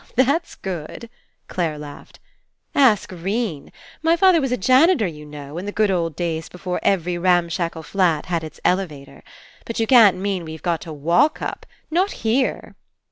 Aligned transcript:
'That's 0.15 0.55
good!" 0.55 1.11
Clare 1.47 1.77
laughed. 1.77 2.19
"Ask 2.73 3.11
'Rene. 3.11 3.71
My 4.01 4.15
father 4.17 4.41
was 4.41 4.51
a 4.51 4.57
janitor, 4.57 5.05
you 5.05 5.27
know. 5.27 5.59
In 5.59 5.67
the 5.67 5.71
good 5.71 5.91
old 5.91 6.15
days 6.15 6.49
before 6.49 6.79
every 6.81 7.19
ramshackle 7.19 7.83
flat 7.83 8.25
had 8.25 8.43
Its 8.43 8.59
elevator. 8.65 9.21
But 9.63 9.79
you 9.79 9.85
can't 9.85 10.17
mean 10.17 10.43
we've 10.43 10.63
got 10.63 10.81
to 10.81 10.91
walk 10.91 11.39
up? 11.39 11.67
Not 11.91 12.13
here 12.25 12.73